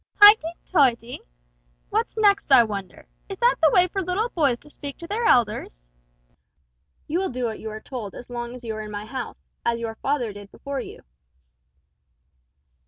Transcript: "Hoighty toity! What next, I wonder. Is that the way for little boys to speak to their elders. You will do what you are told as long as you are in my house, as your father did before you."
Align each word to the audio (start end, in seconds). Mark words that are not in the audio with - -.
"Hoighty 0.19 0.55
toity! 0.65 1.21
What 1.91 2.11
next, 2.17 2.51
I 2.51 2.63
wonder. 2.63 3.05
Is 3.29 3.37
that 3.37 3.57
the 3.61 3.69
way 3.69 3.87
for 3.87 4.01
little 4.01 4.29
boys 4.29 4.57
to 4.61 4.69
speak 4.71 4.97
to 4.97 5.05
their 5.07 5.25
elders. 5.25 5.91
You 7.05 7.19
will 7.19 7.29
do 7.29 7.45
what 7.45 7.59
you 7.59 7.69
are 7.69 7.79
told 7.79 8.15
as 8.15 8.27
long 8.31 8.55
as 8.55 8.63
you 8.63 8.73
are 8.75 8.81
in 8.81 8.89
my 8.89 9.05
house, 9.05 9.43
as 9.63 9.79
your 9.79 9.93
father 9.93 10.33
did 10.33 10.49
before 10.49 10.79
you." 10.79 11.03